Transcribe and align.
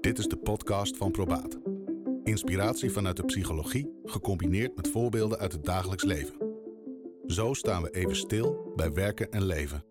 Dit 0.00 0.18
is 0.18 0.26
de 0.26 0.36
podcast 0.36 0.96
van 0.96 1.10
Probaat. 1.10 1.58
Inspiratie 2.24 2.90
vanuit 2.90 3.16
de 3.16 3.24
psychologie, 3.24 4.00
gecombineerd 4.04 4.76
met 4.76 4.88
voorbeelden 4.88 5.38
uit 5.38 5.52
het 5.52 5.64
dagelijks 5.64 6.04
leven. 6.04 6.34
Zo 7.26 7.52
staan 7.52 7.82
we 7.82 7.90
even 7.90 8.16
stil 8.16 8.72
bij 8.76 8.92
werken 8.92 9.30
en 9.30 9.44
leven. 9.44 9.84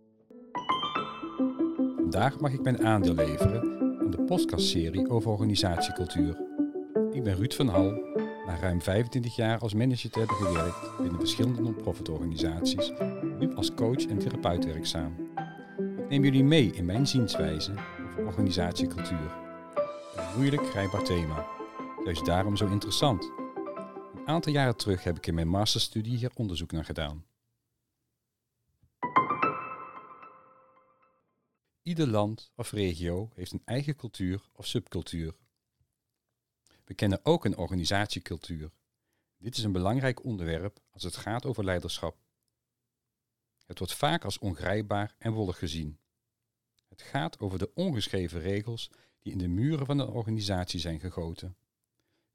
Vandaag 1.95 2.39
mag 2.39 2.53
ik 2.53 2.61
mijn 2.61 2.85
aandeel 2.85 3.13
leveren 3.13 3.61
aan 3.99 4.11
de 4.11 4.23
podcastserie 4.23 5.09
over 5.09 5.31
organisatiecultuur. 5.31 6.37
Ik 7.11 7.23
ben 7.23 7.35
Ruud 7.35 7.53
van 7.53 7.67
Hal, 7.67 7.91
na 8.45 8.59
ruim 8.59 8.81
25 8.81 9.35
jaar 9.35 9.59
als 9.59 9.73
manager 9.73 10.09
te 10.09 10.19
hebben 10.19 10.37
gewerkt 10.37 10.97
binnen 10.97 11.19
verschillende 11.19 11.61
non-profit 11.61 12.09
organisaties, 12.09 12.91
nu 13.39 13.53
als 13.53 13.73
coach 13.73 14.05
en 14.05 14.17
therapeut 14.17 14.65
werkzaam. 14.65 15.15
Ik 15.77 16.09
neem 16.09 16.23
jullie 16.23 16.43
mee 16.43 16.71
in 16.73 16.85
mijn 16.85 17.07
zienswijze 17.07 17.73
organisatiecultuur. 18.17 19.31
Een 20.15 20.35
moeilijk 20.35 20.65
grijpbaar 20.65 21.03
thema, 21.03 21.47
juist 22.03 22.25
daarom 22.25 22.55
zo 22.55 22.67
interessant. 22.67 23.23
Een 24.15 24.27
aantal 24.27 24.53
jaren 24.53 24.77
terug 24.77 25.03
heb 25.03 25.17
ik 25.17 25.27
in 25.27 25.33
mijn 25.33 25.47
masterstudie 25.47 26.17
hier 26.17 26.31
onderzoek 26.33 26.71
naar 26.71 26.85
gedaan. 26.85 27.25
Ieder 31.81 32.07
land 32.07 32.51
of 32.55 32.71
regio 32.71 33.29
heeft 33.33 33.51
een 33.51 33.61
eigen 33.65 33.95
cultuur 33.95 34.49
of 34.51 34.67
subcultuur. 34.67 35.35
We 36.83 36.93
kennen 36.93 37.19
ook 37.25 37.45
een 37.45 37.57
organisatiecultuur. 37.57 38.71
Dit 39.37 39.57
is 39.57 39.63
een 39.63 39.71
belangrijk 39.71 40.23
onderwerp 40.23 40.79
als 40.89 41.03
het 41.03 41.15
gaat 41.15 41.45
over 41.45 41.63
leiderschap. 41.63 42.17
Het 43.65 43.77
wordt 43.79 43.93
vaak 43.93 44.25
als 44.25 44.39
ongrijpbaar 44.39 45.15
en 45.17 45.31
wollig 45.31 45.57
gezien. 45.57 45.97
Het 46.93 47.01
gaat 47.01 47.39
over 47.39 47.59
de 47.59 47.73
ongeschreven 47.73 48.41
regels 48.41 48.89
die 49.19 49.31
in 49.31 49.37
de 49.37 49.47
muren 49.47 49.85
van 49.85 49.99
een 49.99 50.07
organisatie 50.07 50.79
zijn 50.79 50.99
gegoten. 50.99 51.55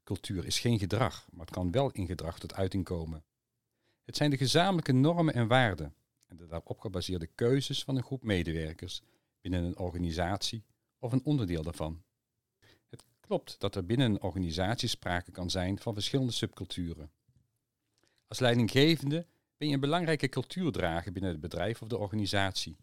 Cultuur 0.03 0.45
is 0.45 0.59
geen 0.59 0.79
gedrag, 0.79 1.27
maar 1.31 1.45
het 1.45 1.55
kan 1.55 1.71
wel 1.71 1.91
in 1.91 2.05
gedrag 2.05 2.39
tot 2.39 2.53
uiting 2.53 2.83
komen. 2.83 3.23
Het 4.03 4.17
zijn 4.17 4.29
de 4.29 4.37
gezamenlijke 4.37 4.91
normen 4.91 5.33
en 5.33 5.47
waarden 5.47 5.95
en 6.25 6.37
de 6.37 6.45
daarop 6.45 6.79
gebaseerde 6.79 7.27
keuzes 7.27 7.83
van 7.83 7.95
een 7.95 8.03
groep 8.03 8.23
medewerkers 8.23 9.01
binnen 9.41 9.63
een 9.63 9.77
organisatie 9.77 10.63
of 10.97 11.11
een 11.11 11.23
onderdeel 11.23 11.63
daarvan. 11.63 12.03
Het 12.89 13.03
klopt 13.19 13.59
dat 13.59 13.75
er 13.75 13.85
binnen 13.85 14.11
een 14.11 14.21
organisatie 14.21 14.89
sprake 14.89 15.31
kan 15.31 15.49
zijn 15.49 15.79
van 15.79 15.93
verschillende 15.93 16.31
subculturen. 16.31 17.11
Als 18.27 18.39
leidinggevende 18.39 19.25
ben 19.57 19.67
je 19.67 19.73
een 19.73 19.79
belangrijke 19.79 20.29
cultuurdrager 20.29 21.11
binnen 21.11 21.31
het 21.31 21.41
bedrijf 21.41 21.81
of 21.81 21.87
de 21.87 21.97
organisatie. 21.97 22.77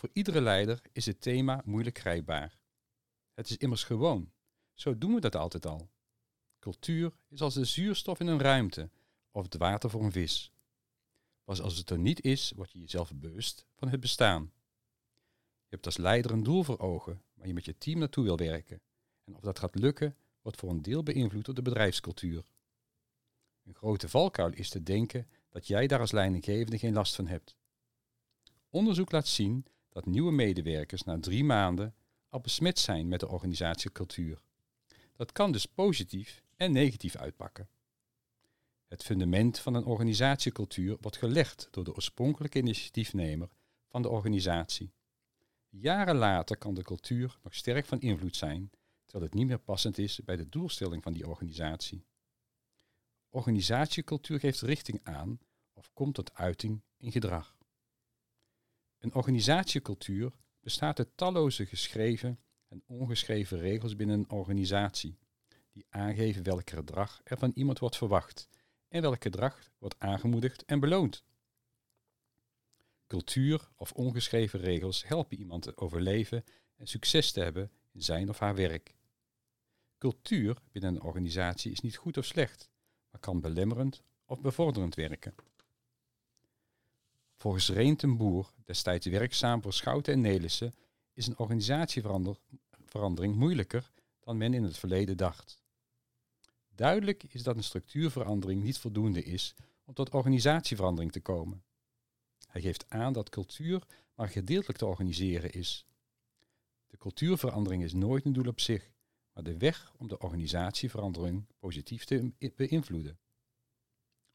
Voor 0.00 0.10
iedere 0.12 0.40
leider 0.40 0.82
is 0.92 1.06
het 1.06 1.20
thema 1.20 1.62
moeilijk 1.64 1.98
grijpbaar. 1.98 2.58
Het 3.34 3.50
is 3.50 3.56
immers 3.56 3.84
gewoon. 3.84 4.32
Zo 4.74 4.98
doen 4.98 5.14
we 5.14 5.20
dat 5.20 5.36
altijd 5.36 5.66
al. 5.66 5.90
Cultuur 6.58 7.12
is 7.28 7.40
als 7.40 7.54
de 7.54 7.64
zuurstof 7.64 8.20
in 8.20 8.26
een 8.26 8.40
ruimte 8.40 8.90
of 9.30 9.42
het 9.42 9.56
water 9.56 9.90
voor 9.90 10.04
een 10.04 10.12
vis. 10.12 10.52
Pas 11.44 11.60
als 11.60 11.76
het 11.76 11.90
er 11.90 11.98
niet 11.98 12.24
is, 12.24 12.52
word 12.56 12.70
je 12.70 12.78
jezelf 12.78 13.14
bewust 13.14 13.66
van 13.74 13.88
het 13.88 14.00
bestaan. 14.00 14.52
Je 15.62 15.74
hebt 15.74 15.86
als 15.86 15.96
leider 15.96 16.30
een 16.30 16.42
doel 16.42 16.62
voor 16.62 16.78
ogen 16.78 17.22
waar 17.34 17.46
je 17.46 17.54
met 17.54 17.64
je 17.64 17.78
team 17.78 17.98
naartoe 17.98 18.24
wil 18.24 18.36
werken. 18.36 18.80
En 19.24 19.34
of 19.34 19.40
dat 19.42 19.58
gaat 19.58 19.74
lukken, 19.74 20.16
wordt 20.42 20.58
voor 20.58 20.70
een 20.70 20.82
deel 20.82 21.02
beïnvloed 21.02 21.44
door 21.44 21.54
de 21.54 21.62
bedrijfscultuur. 21.62 22.44
Een 23.64 23.74
grote 23.74 24.08
valkuil 24.08 24.52
is 24.52 24.68
te 24.68 24.82
denken 24.82 25.28
dat 25.48 25.66
jij 25.66 25.86
daar 25.86 26.00
als 26.00 26.12
leidinggevende 26.12 26.78
geen 26.78 26.94
last 26.94 27.14
van 27.14 27.26
hebt. 27.26 27.56
Onderzoek 28.70 29.12
laat 29.12 29.26
zien 29.26 29.66
dat 29.90 30.06
nieuwe 30.06 30.32
medewerkers 30.32 31.02
na 31.02 31.20
drie 31.20 31.44
maanden 31.44 31.94
al 32.28 32.40
besmet 32.40 32.78
zijn 32.78 33.08
met 33.08 33.20
de 33.20 33.28
organisatiecultuur. 33.28 34.40
Dat 35.16 35.32
kan 35.32 35.52
dus 35.52 35.66
positief 35.66 36.42
en 36.56 36.72
negatief 36.72 37.16
uitpakken. 37.16 37.68
Het 38.86 39.02
fundament 39.02 39.58
van 39.58 39.74
een 39.74 39.84
organisatiecultuur 39.84 40.96
wordt 41.00 41.16
gelegd 41.16 41.68
door 41.70 41.84
de 41.84 41.94
oorspronkelijke 41.94 42.58
initiatiefnemer 42.58 43.48
van 43.88 44.02
de 44.02 44.08
organisatie. 44.08 44.92
Jaren 45.68 46.16
later 46.16 46.56
kan 46.56 46.74
de 46.74 46.82
cultuur 46.82 47.38
nog 47.42 47.54
sterk 47.54 47.86
van 47.86 48.00
invloed 48.00 48.36
zijn, 48.36 48.70
terwijl 49.04 49.24
het 49.24 49.34
niet 49.34 49.46
meer 49.46 49.58
passend 49.58 49.98
is 49.98 50.20
bij 50.24 50.36
de 50.36 50.48
doelstelling 50.48 51.02
van 51.02 51.12
die 51.12 51.28
organisatie. 51.28 52.04
Organisatiecultuur 53.28 54.38
geeft 54.38 54.60
richting 54.60 55.00
aan 55.02 55.38
of 55.72 55.90
komt 55.92 56.14
tot 56.14 56.34
uiting 56.34 56.82
in 56.96 57.12
gedrag. 57.12 57.58
Een 59.00 59.14
organisatiecultuur 59.14 60.32
bestaat 60.60 60.98
uit 60.98 61.16
talloze 61.16 61.66
geschreven 61.66 62.40
en 62.68 62.82
ongeschreven 62.86 63.58
regels 63.58 63.96
binnen 63.96 64.18
een 64.18 64.30
organisatie, 64.30 65.18
die 65.72 65.86
aangeven 65.88 66.42
welk 66.42 66.70
gedrag 66.70 67.20
er 67.24 67.38
van 67.38 67.52
iemand 67.54 67.78
wordt 67.78 67.96
verwacht 67.96 68.48
en 68.88 69.02
welk 69.02 69.22
gedrag 69.22 69.70
wordt 69.78 69.98
aangemoedigd 69.98 70.64
en 70.64 70.80
beloond. 70.80 71.24
Cultuur 73.06 73.70
of 73.76 73.92
ongeschreven 73.92 74.60
regels 74.60 75.06
helpen 75.06 75.38
iemand 75.38 75.62
te 75.62 75.76
overleven 75.76 76.44
en 76.76 76.86
succes 76.86 77.32
te 77.32 77.40
hebben 77.40 77.70
in 77.92 78.02
zijn 78.02 78.28
of 78.28 78.38
haar 78.38 78.54
werk. 78.54 78.94
Cultuur 79.98 80.56
binnen 80.72 80.94
een 80.94 81.02
organisatie 81.02 81.72
is 81.72 81.80
niet 81.80 81.96
goed 81.96 82.16
of 82.16 82.24
slecht, 82.24 82.70
maar 83.10 83.20
kan 83.20 83.40
belemmerend 83.40 84.02
of 84.24 84.40
bevorderend 84.40 84.94
werken. 84.94 85.34
Volgens 87.40 87.68
Reen 87.68 87.96
ten 87.96 88.16
Boer, 88.16 88.52
destijds 88.64 89.06
werkzaam 89.06 89.62
voor 89.62 89.72
Schouten 89.72 90.12
en 90.12 90.20
Nelissen, 90.20 90.74
is 91.12 91.26
een 91.26 91.38
organisatieverandering 91.38 93.34
moeilijker 93.34 93.90
dan 94.20 94.36
men 94.36 94.54
in 94.54 94.62
het 94.62 94.78
verleden 94.78 95.16
dacht. 95.16 95.62
Duidelijk 96.74 97.24
is 97.24 97.42
dat 97.42 97.56
een 97.56 97.62
structuurverandering 97.62 98.62
niet 98.62 98.78
voldoende 98.78 99.22
is 99.22 99.54
om 99.84 99.94
tot 99.94 100.10
organisatieverandering 100.10 101.12
te 101.12 101.20
komen. 101.20 101.64
Hij 102.48 102.60
geeft 102.60 102.84
aan 102.88 103.12
dat 103.12 103.28
cultuur 103.28 103.82
maar 104.14 104.28
gedeeltelijk 104.28 104.78
te 104.78 104.86
organiseren 104.86 105.52
is. 105.52 105.86
De 106.86 106.96
cultuurverandering 106.96 107.82
is 107.82 107.92
nooit 107.92 108.24
een 108.24 108.32
doel 108.32 108.48
op 108.48 108.60
zich, 108.60 108.90
maar 109.32 109.44
de 109.44 109.56
weg 109.56 109.92
om 109.96 110.08
de 110.08 110.18
organisatieverandering 110.18 111.46
positief 111.58 112.04
te 112.04 112.32
beïnvloeden. 112.56 113.18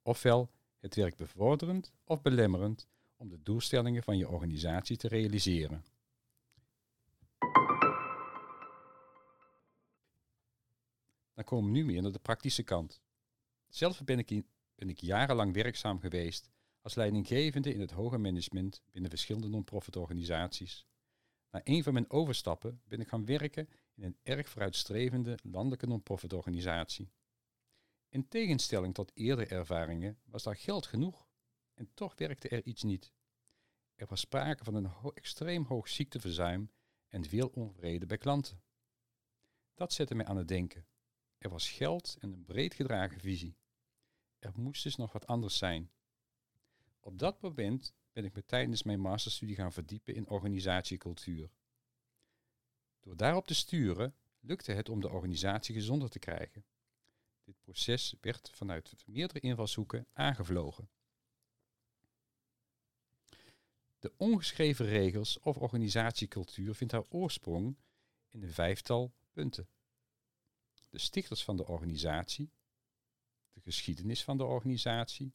Ofwel, 0.01 0.49
het 0.85 0.95
werkt 0.95 1.17
bevorderend 1.17 1.93
of 2.03 2.21
belemmerend 2.21 2.87
om 3.15 3.29
de 3.29 3.41
doelstellingen 3.43 4.03
van 4.03 4.17
je 4.17 4.29
organisatie 4.29 4.97
te 4.97 5.07
realiseren. 5.07 5.85
Dan 11.33 11.43
komen 11.43 11.71
we 11.71 11.77
nu 11.77 11.85
meer 11.85 12.01
naar 12.01 12.11
de 12.11 12.19
praktische 12.19 12.63
kant. 12.63 13.01
Zelf 13.67 14.03
ben 14.03 14.19
ik, 14.19 14.43
ben 14.75 14.89
ik 14.89 14.99
jarenlang 14.99 15.53
werkzaam 15.53 15.99
geweest 15.99 16.49
als 16.81 16.95
leidinggevende 16.95 17.73
in 17.73 17.79
het 17.79 17.91
hoger 17.91 18.19
management 18.19 18.81
binnen 18.91 19.09
verschillende 19.09 19.47
non-profit 19.47 19.95
organisaties. 19.95 20.85
Na 21.51 21.61
een 21.63 21.83
van 21.83 21.93
mijn 21.93 22.09
overstappen 22.09 22.81
ben 22.87 22.99
ik 22.99 23.07
gaan 23.07 23.25
werken 23.25 23.69
in 23.93 24.03
een 24.03 24.17
erg 24.23 24.49
vooruitstrevende 24.49 25.37
landelijke 25.43 25.87
non-profit 25.87 26.33
organisatie. 26.33 27.09
In 28.15 28.27
tegenstelling 28.27 28.93
tot 28.93 29.11
eerdere 29.13 29.55
ervaringen 29.55 30.17
was 30.25 30.43
daar 30.43 30.55
geld 30.55 30.85
genoeg 30.85 31.27
en 31.73 31.89
toch 31.93 32.15
werkte 32.15 32.49
er 32.49 32.65
iets 32.65 32.83
niet. 32.83 33.13
Er 33.95 34.07
was 34.07 34.19
sprake 34.19 34.63
van 34.63 34.75
een 34.75 34.91
extreem 35.13 35.63
hoog 35.63 35.89
ziekteverzuim 35.89 36.71
en 37.07 37.25
veel 37.25 37.47
onvrede 37.47 38.05
bij 38.05 38.17
klanten. 38.17 38.61
Dat 39.73 39.93
zette 39.93 40.15
mij 40.15 40.25
aan 40.25 40.37
het 40.37 40.47
denken. 40.47 40.85
Er 41.37 41.49
was 41.49 41.69
geld 41.69 42.17
en 42.19 42.33
een 42.33 42.45
breed 42.45 42.73
gedragen 42.73 43.19
visie. 43.19 43.57
Er 44.39 44.51
moest 44.55 44.83
dus 44.83 44.95
nog 44.95 45.11
wat 45.11 45.27
anders 45.27 45.57
zijn. 45.57 45.91
Op 46.99 47.19
dat 47.19 47.41
moment 47.41 47.93
ben 48.11 48.25
ik 48.25 48.33
me 48.33 48.45
tijdens 48.45 48.83
mijn 48.83 48.99
masterstudie 48.99 49.55
gaan 49.55 49.73
verdiepen 49.73 50.15
in 50.15 50.27
organisatiecultuur. 50.27 51.49
Door 52.99 53.17
daarop 53.17 53.47
te 53.47 53.55
sturen 53.55 54.15
lukte 54.39 54.71
het 54.71 54.89
om 54.89 55.01
de 55.01 55.09
organisatie 55.09 55.75
gezonder 55.75 56.09
te 56.09 56.19
krijgen. 56.19 56.65
Dit 57.45 57.59
proces 57.61 58.15
werd 58.21 58.49
vanuit 58.49 58.95
meerdere 59.05 59.39
invalshoeken 59.39 60.07
aangevlogen. 60.13 60.89
De 63.99 64.13
ongeschreven 64.17 64.85
regels 64.85 65.39
of 65.39 65.57
organisatiecultuur 65.57 66.75
vindt 66.75 66.93
haar 66.93 67.05
oorsprong 67.09 67.77
in 68.29 68.43
een 68.43 68.53
vijftal 68.53 69.13
punten. 69.31 69.67
De 70.89 70.99
stichters 70.99 71.43
van 71.43 71.57
de 71.57 71.67
organisatie, 71.67 72.51
de 73.53 73.61
geschiedenis 73.61 74.23
van 74.23 74.37
de 74.37 74.43
organisatie, 74.43 75.33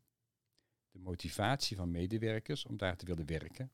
de 0.90 0.98
motivatie 0.98 1.76
van 1.76 1.90
medewerkers 1.90 2.64
om 2.64 2.76
daar 2.76 2.96
te 2.96 3.06
willen 3.06 3.26
werken, 3.26 3.72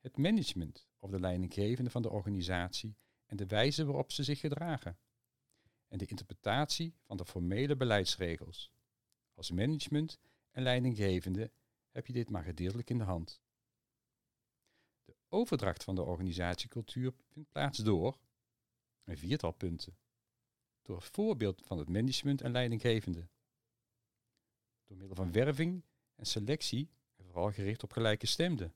het 0.00 0.16
management 0.16 0.88
of 0.98 1.10
de 1.10 1.20
leidinggevende 1.20 1.90
van 1.90 2.02
de 2.02 2.10
organisatie 2.10 2.96
en 3.26 3.36
de 3.36 3.46
wijze 3.46 3.84
waarop 3.84 4.12
ze 4.12 4.24
zich 4.24 4.40
gedragen, 4.40 4.98
en 5.88 5.98
de 5.98 6.06
interpretatie 6.06 6.94
van 7.02 7.16
de 7.16 7.24
formele 7.24 7.76
beleidsregels. 7.76 8.72
Als 9.34 9.50
management 9.50 10.18
en 10.50 10.62
leidinggevende 10.62 11.50
heb 11.90 12.06
je 12.06 12.12
dit 12.12 12.30
maar 12.30 12.44
gedeeltelijk 12.44 12.90
in 12.90 12.98
de 12.98 13.04
hand. 13.04 13.40
De 15.04 15.16
overdracht 15.28 15.84
van 15.84 15.94
de 15.94 16.02
organisatiecultuur 16.02 17.12
vindt 17.32 17.48
plaats 17.48 17.78
door 17.78 18.18
Een 19.04 19.18
viertal 19.18 19.52
punten. 19.52 19.96
Door 20.82 20.96
het 20.96 21.10
voorbeeld 21.12 21.62
van 21.64 21.78
het 21.78 21.88
management 21.88 22.40
en 22.40 22.52
leidinggevende. 22.52 23.28
Door 24.84 24.96
middel 24.96 25.16
van 25.16 25.32
werving 25.32 25.84
en 26.14 26.26
selectie, 26.26 26.90
vooral 27.16 27.52
gericht 27.52 27.82
op 27.82 27.92
gelijke 27.92 28.26
stemden. 28.26 28.74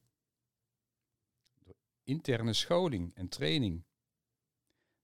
Door 1.58 1.76
interne 2.02 2.52
scholing 2.52 3.14
en 3.14 3.28
training. 3.28 3.84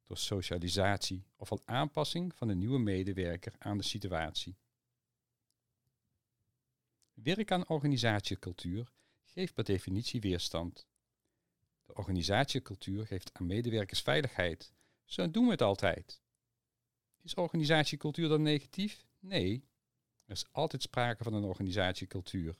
Door 0.05 0.17
socialisatie 0.17 1.27
of 1.37 1.51
al 1.51 1.62
aanpassing 1.65 2.35
van 2.35 2.49
de 2.49 2.55
nieuwe 2.55 2.79
medewerker 2.79 3.55
aan 3.59 3.77
de 3.77 3.85
situatie. 3.85 4.56
Werk 7.12 7.53
aan 7.53 7.69
organisatiecultuur 7.69 8.93
geeft 9.25 9.55
per 9.55 9.65
definitie 9.65 10.21
weerstand. 10.21 10.87
De 11.85 11.95
organisatiecultuur 11.95 13.06
geeft 13.06 13.31
aan 13.33 13.47
medewerkers 13.47 14.01
veiligheid. 14.01 14.73
Zo 15.05 15.31
doen 15.31 15.45
we 15.45 15.51
het 15.51 15.62
altijd. 15.62 16.23
Is 17.23 17.35
organisatiecultuur 17.35 18.29
dan 18.29 18.43
negatief? 18.43 19.07
Nee. 19.19 19.69
Er 20.25 20.33
is 20.33 20.53
altijd 20.53 20.83
sprake 20.83 21.23
van 21.25 21.35
een 21.35 21.45
organisatiecultuur. 21.45 22.59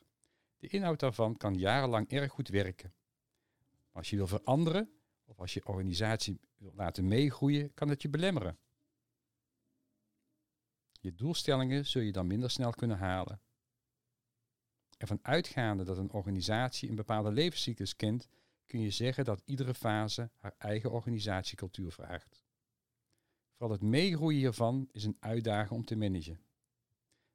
De 0.59 0.69
inhoud 0.69 1.01
daarvan 1.01 1.37
kan 1.37 1.55
jarenlang 1.55 2.11
erg 2.11 2.33
goed 2.33 2.49
werken. 2.49 2.95
Maar 3.65 4.03
als 4.03 4.11
je 4.11 4.17
wil 4.17 4.27
veranderen 4.27 4.91
of 5.25 5.41
als 5.41 5.55
je 5.55 5.67
organisatie 5.67 6.41
wil 6.57 6.73
laten 6.75 7.09
meegroeien, 7.09 7.75
kan 7.75 7.89
het 7.89 8.03
je 8.03 8.09
belemmeren. 8.09 8.59
Je 11.01 11.15
doelstellingen 11.15 11.87
zul 11.87 12.03
je 12.03 12.13
dan 12.13 12.27
minder 12.27 12.51
snel 12.51 12.71
kunnen 12.71 12.99
halen. 12.99 13.41
Ervan 14.97 15.19
uitgaande 15.23 15.85
dat 15.85 15.99
een 15.99 16.13
organisatie 16.13 16.89
een 16.89 16.95
bepaalde 16.95 17.33
levenscyclus 17.33 17.97
kent, 17.97 18.29
kun 18.67 18.81
je 18.81 18.91
zeggen 18.91 19.25
dat 19.25 19.43
iedere 19.45 19.75
fase 19.75 20.31
haar 20.37 20.55
eigen 20.59 20.91
organisatiecultuur 20.91 21.93
vraagt. 21.93 22.45
Vooral 23.57 23.77
het 23.77 23.83
meegroeien 23.83 24.39
hiervan 24.39 24.89
is 24.93 25.05
een 25.05 25.17
uitdaging 25.21 25.71
om 25.71 25.85
te 25.85 25.97
managen. 25.97 26.41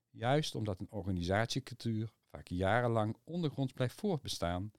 Juist 0.10 0.56
omdat 0.56 0.80
een 0.80 0.92
organisatiecultuur 0.92 2.14
vaak 2.30 2.48
jarenlang 2.48 3.18
ondergronds 3.24 3.74
blijft 3.74 4.00
voortbestaan, 4.00 4.72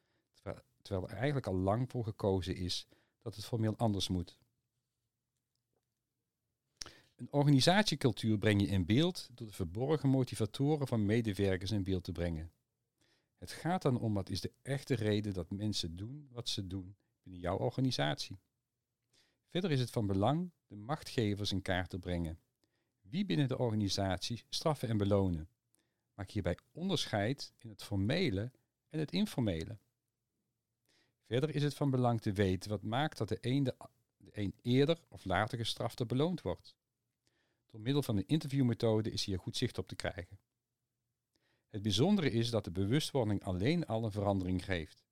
terwijl 0.83 1.09
er 1.09 1.17
eigenlijk 1.17 1.47
al 1.47 1.55
lang 1.55 1.91
voor 1.91 2.05
gekozen 2.05 2.57
is 2.57 2.89
dat 3.20 3.37
het 3.37 3.44
formeel 3.44 3.76
anders 3.76 4.08
moet. 4.08 4.38
Een 7.14 7.32
organisatiecultuur 7.32 8.38
breng 8.38 8.61
je 8.61 8.67
in 8.67 8.87
beeld 8.87 9.28
door 9.32 9.46
de 9.46 9.52
verborgen 9.52 10.08
motivatoren 10.08 10.87
van 10.87 11.06
medewerkers 11.06 11.70
in 11.70 11.84
beeld 11.84 12.05
te 12.05 12.12
brengen. 12.12 12.52
Het 13.38 13.52
gaat 13.52 13.82
dan 13.82 14.00
om 14.00 14.14
wat 14.14 14.28
is 14.28 14.40
de 14.40 14.52
echte 14.62 14.94
reden 14.94 15.34
dat 15.34 15.50
mensen 15.50 15.96
doen 15.96 16.28
wat 16.31 16.49
ze 16.49 16.67
doen 16.67 16.96
binnen 17.22 17.40
jouw 17.40 17.56
organisatie. 17.56 18.40
Verder 19.49 19.70
is 19.70 19.81
het 19.81 19.90
van 19.90 20.06
belang 20.06 20.50
de 20.66 20.76
machtgevers 20.76 21.52
in 21.52 21.62
kaart 21.62 21.90
te 21.90 21.99
brengen. 21.99 22.40
Wie 23.00 23.25
binnen 23.25 23.49
de 23.49 23.58
organisatie 23.58 24.44
straffen 24.49 24.88
en 24.88 24.96
belonen. 24.96 25.49
Maak 26.14 26.31
hierbij 26.31 26.58
onderscheid 26.73 27.52
in 27.58 27.69
het 27.69 27.82
formele 27.82 28.50
en 28.88 28.99
het 28.99 29.12
informele. 29.12 29.78
Verder 31.31 31.55
is 31.55 31.62
het 31.62 31.75
van 31.75 31.91
belang 31.91 32.21
te 32.21 32.32
weten 32.32 32.71
wat 32.71 32.82
maakt 32.82 33.19
dat 33.19 33.29
de 33.29 33.38
een, 33.41 33.62
de, 33.62 33.75
de 34.17 34.31
een 34.32 34.55
eerder 34.62 35.00
of 35.09 35.25
later 35.25 35.59
gestraft 35.59 36.00
of 36.00 36.06
beloond 36.06 36.43
wordt. 36.43 36.75
Door 37.67 37.81
middel 37.81 38.03
van 38.03 38.17
de 38.17 38.25
interviewmethode 38.27 39.11
is 39.11 39.25
hier 39.25 39.38
goed 39.38 39.56
zicht 39.56 39.79
op 39.79 39.88
te 39.88 39.94
krijgen. 39.94 40.38
Het 41.69 41.82
bijzondere 41.82 42.31
is 42.31 42.50
dat 42.50 42.65
de 42.65 42.71
bewustwording 42.71 43.43
alleen 43.43 43.87
al 43.87 44.05
een 44.05 44.11
verandering 44.11 44.65
geeft. 44.65 45.05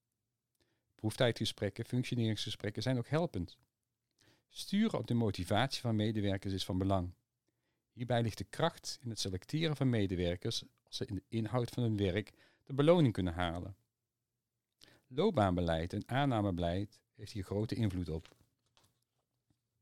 Proeftijdgesprekken, 0.94 1.84
functioneringsgesprekken 1.84 2.82
zijn 2.82 2.98
ook 2.98 3.08
helpend. 3.08 3.58
Sturen 4.48 4.98
op 4.98 5.06
de 5.06 5.14
motivatie 5.14 5.80
van 5.80 5.96
medewerkers 5.96 6.52
is 6.52 6.64
van 6.64 6.78
belang. 6.78 7.12
Hierbij 7.92 8.22
ligt 8.22 8.38
de 8.38 8.44
kracht 8.44 8.98
in 9.02 9.10
het 9.10 9.20
selecteren 9.20 9.76
van 9.76 9.90
medewerkers 9.90 10.62
als 10.82 10.96
ze 10.96 11.06
in 11.06 11.14
de 11.14 11.24
inhoud 11.28 11.70
van 11.70 11.82
hun 11.82 11.96
werk 11.96 12.32
de 12.64 12.74
beloning 12.74 13.12
kunnen 13.12 13.34
halen. 13.34 13.76
Loopbaanbeleid 15.10 15.92
en 15.92 16.08
aannamebeleid 16.08 17.00
heeft 17.14 17.32
hier 17.32 17.44
grote 17.44 17.74
invloed 17.74 18.08
op. 18.08 18.36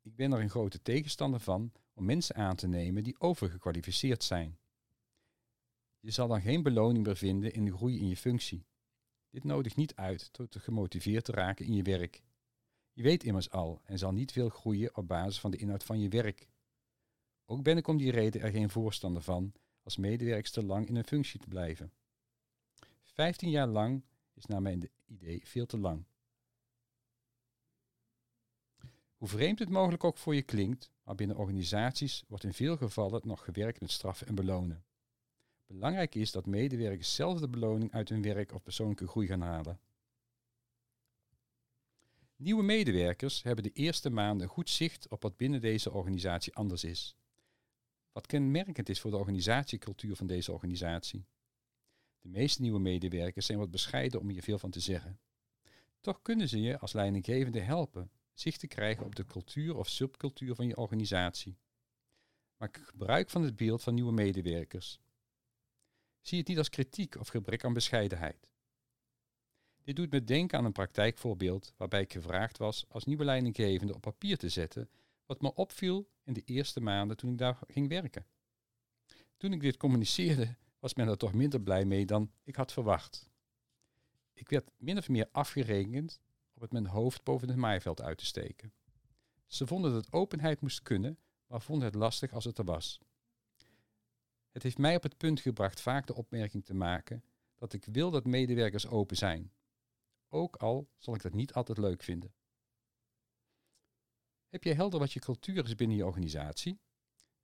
Ik 0.02 0.17
ben 0.17 0.32
er 0.32 0.40
een 0.40 0.50
grote 0.50 0.82
tegenstander 0.82 1.40
van 1.40 1.73
om 1.94 2.05
mensen 2.05 2.34
aan 2.34 2.56
te 2.56 2.67
nemen 2.67 3.05
die 3.05 3.20
overgekwalificeerd 3.20 4.25
zijn. 4.25 4.58
Je 6.00 6.11
zal 6.11 6.28
dan 6.28 6.40
geen 6.40 6.62
beloning 6.62 7.06
meer 7.06 7.17
vinden 7.17 7.52
in 7.52 7.64
de 7.64 7.76
groei 7.76 7.99
in 7.99 8.08
je 8.08 8.17
functie. 8.17 8.67
Dit 9.31 9.44
nodigt 9.44 9.76
niet 9.76 9.94
uit 9.94 10.32
tot 10.32 10.56
gemotiveerd 10.58 11.25
te 11.25 11.32
raken 11.32 11.67
in 11.67 11.75
je 11.75 11.82
werk. 11.82 12.22
Je 12.93 13.02
weet 13.02 13.25
immers 13.25 13.50
al 13.50 13.81
en 13.84 13.99
zal 13.99 14.12
niet 14.12 14.32
veel 14.32 14.49
groeien 14.49 14.96
op 14.96 15.08
basis 15.08 15.40
van 15.40 15.50
de 15.50 15.56
inhoud 15.56 15.84
van 15.84 16.00
je 16.00 16.08
werk. 16.08 16.49
Ook 17.44 17.62
ben 17.62 17.76
ik 17.76 17.87
om 17.87 17.96
die 17.96 18.11
reden 18.11 18.40
er 18.40 18.50
geen 18.50 18.70
voorstander 18.70 19.22
van 19.22 19.52
als 19.82 19.96
medewerkster 19.96 20.64
lang 20.64 20.88
in 20.88 20.96
een 20.96 21.05
functie 21.05 21.40
te 21.40 21.49
blijven. 21.49 21.93
15 23.02 23.50
jaar 23.50 23.67
lang 23.67 24.02
is 24.37 24.47
naar 24.47 24.62
mijn 24.62 24.91
idee 25.06 25.47
veel 25.47 25.67
te 25.67 25.79
lang. 25.79 26.05
Hoe 29.17 29.29
vreemd 29.29 29.59
het 29.59 29.69
mogelijk 29.69 30.05
ook 30.05 30.19
voor 30.19 30.35
je 30.35 30.43
klinkt, 30.43 30.91
maar 31.03 31.15
binnen 31.15 31.37
organisaties 31.37 32.25
wordt 32.29 32.44
in 32.44 32.53
veel 32.53 32.77
gevallen 32.77 33.21
nog 33.25 33.44
gewerkt 33.44 33.81
met 33.81 33.91
straffen 33.91 34.27
en 34.27 34.35
belonen. 34.35 34.85
Belangrijk 35.67 36.15
is 36.15 36.33
dat 36.33 36.47
medewerkers 36.47 37.15
zelf 37.15 37.41
de 37.41 37.49
beloning 37.49 37.93
uit 37.93 38.09
hun 38.09 38.23
werk 38.23 38.53
of 38.53 38.62
persoonlijke 38.62 39.06
groei 39.06 39.27
gaan 39.27 39.41
halen. 39.41 39.81
Nieuwe 42.37 42.62
medewerkers 42.62 43.43
hebben 43.43 43.65
de 43.65 43.73
eerste 43.73 44.11
maanden 44.11 44.49
goed 44.49 44.71
zicht 44.71 45.09
op 45.09 45.23
wat 45.23 45.37
binnen 45.37 45.61
deze 45.61 45.93
organisatie 45.93 46.55
anders 46.55 46.85
is. 46.85 47.17
Wat 48.12 48.27
kenmerkend 48.27 48.89
is 48.89 49.00
voor 49.00 49.11
de 49.11 49.17
organisatiecultuur 49.17 50.17
van 50.17 50.27
deze 50.27 50.53
organisatie. 50.53 51.27
De 52.21 52.29
meeste 52.29 52.63
nieuwe 52.63 52.79
medewerkers 52.79 53.47
zijn 53.47 53.59
wat 53.59 53.71
bescheiden 53.71 54.21
om 54.21 54.29
hier 54.29 54.43
veel 54.43 54.59
van 54.59 54.71
te 54.71 54.81
zeggen. 54.81 55.19
Toch 56.01 56.23
kunnen 56.23 56.49
ze 56.49 56.61
je 56.61 56.79
als 56.79 56.93
leidinggevende 56.93 57.61
helpen 57.61 58.11
zicht 58.35 58.61
te 58.61 58.67
krijgen 58.67 59.05
op 59.05 59.15
de 59.15 59.25
cultuur 59.25 59.77
of 59.77 59.89
subcultuur 59.89 60.55
van 60.55 60.67
je 60.67 60.77
organisatie. 60.77 61.59
Maak 62.57 62.77
gebruik 62.77 63.31
van 63.31 63.43
het 63.43 63.57
beeld 63.57 63.83
van 63.83 63.95
nieuwe 63.95 64.13
medewerkers. 64.13 65.01
Zie 66.21 66.39
het 66.39 66.49
niet 66.49 66.59
als 66.59 66.69
kritiek 66.69 67.17
of 67.17 67.29
gebrek 67.29 67.65
aan 67.65 67.73
bescheidenheid. 67.73 68.49
Dit 69.83 69.97
doet 69.97 70.11
me 70.11 70.25
denken 70.25 70.59
aan 70.59 70.65
een 70.65 70.73
praktijkvoorbeeld 70.73 71.73
waarbij 71.77 72.01
ik 72.01 72.13
gevraagd 72.13 72.59
was 72.59 72.85
als 72.89 73.05
nieuwe 73.05 73.25
leidinggevende 73.25 73.95
op 73.95 74.01
papier 74.01 74.39
te 74.39 74.49
zetten 74.49 74.91
wat 75.27 75.41
me 75.41 75.55
opviel 75.55 76.09
in 76.25 76.33
de 76.33 76.43
eerste 76.45 76.81
maanden 76.81 77.17
toen 77.17 77.31
ik 77.32 77.39
daar 77.39 77.58
ging 77.67 77.89
werken. 77.89 78.27
Toen 79.37 79.53
ik 79.53 79.61
dit 79.61 79.77
communiceerde, 79.77 80.56
was 80.86 80.94
men 80.94 81.08
er 81.08 81.16
toch 81.16 81.32
minder 81.32 81.60
blij 81.60 81.84
mee 81.84 82.06
dan 82.06 82.32
ik 82.43 82.56
had 82.56 82.72
verwacht. 82.72 83.31
Ik 84.32 84.48
werd 84.48 84.70
min 84.76 84.98
of 84.98 85.08
meer 85.08 85.28
afgerekend 85.32 86.20
op 86.55 86.60
het 86.60 86.72
mijn 86.72 86.86
hoofd 86.86 87.24
boven 87.24 87.48
het 87.48 87.56
maaiveld 87.56 88.02
uit 88.02 88.19
te 88.19 88.24
steken. 88.24 88.72
Ze 89.46 89.66
vonden 89.66 89.93
dat 89.93 90.12
openheid 90.12 90.60
moest 90.60 90.82
kunnen, 90.82 91.19
maar 91.46 91.60
vonden 91.60 91.86
het 91.86 91.94
lastig 91.94 92.32
als 92.32 92.44
het 92.44 92.58
er 92.58 92.64
was. 92.64 93.00
Het 94.50 94.62
heeft 94.62 94.78
mij 94.78 94.96
op 94.96 95.02
het 95.02 95.16
punt 95.16 95.40
gebracht 95.40 95.81
vaak 95.81 96.06
de 96.06 96.14
opmerking 96.14 96.64
te 96.64 96.74
maken 96.74 97.24
dat 97.55 97.72
ik 97.72 97.84
wil 97.84 98.10
dat 98.10 98.24
medewerkers 98.24 98.86
open 98.86 99.16
zijn. 99.16 99.52
Ook 100.28 100.56
al 100.56 100.88
zal 100.96 101.14
ik 101.14 101.22
dat 101.22 101.32
niet 101.32 101.52
altijd 101.52 101.78
leuk 101.78 102.02
vinden. 102.02 102.34
Heb 104.48 104.64
je 104.64 104.74
helder 104.74 104.98
wat 104.98 105.12
je 105.12 105.20
cultuur 105.20 105.64
is 105.64 105.74
binnen 105.74 105.96
je 105.96 106.06
organisatie? 106.06 106.81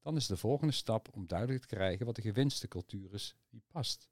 Dan 0.02 0.16
is 0.16 0.26
de 0.26 0.36
volgende 0.36 0.72
stap 0.72 1.08
om 1.14 1.26
duidelijk 1.26 1.60
te 1.60 1.74
krijgen 1.74 2.06
wat 2.06 2.14
de 2.14 2.22
gewenste 2.22 2.68
cultuur 2.68 3.14
is 3.14 3.36
die 3.48 3.62
past. 3.66 4.10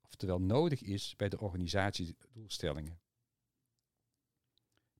Oftewel 0.00 0.40
nodig 0.40 0.82
is 0.82 1.16
bij 1.16 1.28
de 1.28 1.40
organisatiedoelstellingen. 1.40 3.00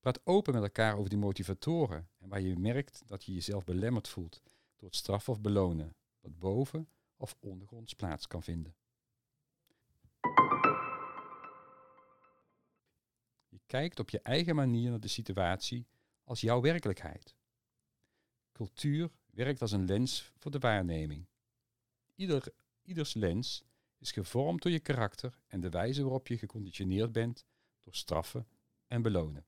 Praat 0.01 0.27
open 0.27 0.55
met 0.55 0.63
elkaar 0.63 0.97
over 0.97 1.11
die 1.11 1.19
motivatoren 1.19 2.09
en 2.19 2.29
waar 2.29 2.41
je 2.41 2.57
merkt 2.57 3.03
dat 3.07 3.25
je 3.25 3.33
jezelf 3.33 3.65
belemmerd 3.65 4.09
voelt 4.09 4.43
door 4.77 4.89
het 4.89 4.99
straffen 4.99 5.33
of 5.33 5.41
belonen 5.41 5.97
wat 6.21 6.39
boven 6.39 6.89
of 7.17 7.37
ondergronds 7.41 7.95
plaats 7.95 8.27
kan 8.27 8.43
vinden. 8.43 8.77
Je 13.49 13.61
kijkt 13.67 13.99
op 13.99 14.11
je 14.11 14.21
eigen 14.21 14.55
manier 14.55 14.91
naar 14.91 15.01
de 15.01 15.09
situatie 15.09 15.87
als 16.25 16.41
jouw 16.41 16.61
werkelijkheid. 16.61 17.37
Cultuur 18.53 19.11
werkt 19.45 19.61
als 19.61 19.73
een 19.73 19.85
lens 19.85 20.33
voor 20.39 20.51
de 20.51 20.59
waarneming. 20.59 21.27
Ieder, 22.15 22.49
ieders 22.83 23.15
lens 23.15 23.65
is 23.99 24.13
gevormd 24.13 24.63
door 24.63 24.73
je 24.73 24.81
karakter 24.81 25.39
en 25.47 25.61
de 25.61 25.71
wijze 25.71 26.03
waarop 26.03 26.27
je 26.27 26.39
geconditioneerd 26.39 27.13
bent 27.13 27.45
door 27.81 27.95
straffen 27.95 28.47
en 28.87 29.03
belonen. 29.03 29.47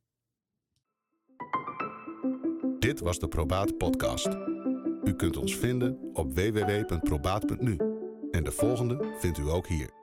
Dit 2.78 3.00
was 3.00 3.18
de 3.18 3.28
Probaat 3.28 3.78
Podcast. 3.78 4.28
U 5.04 5.14
kunt 5.16 5.36
ons 5.36 5.56
vinden 5.56 6.10
op 6.12 6.32
www.probaat.nu. 6.32 7.76
En 8.30 8.44
de 8.44 8.52
volgende 8.52 9.16
vindt 9.20 9.38
u 9.38 9.48
ook 9.48 9.66
hier. 9.66 9.99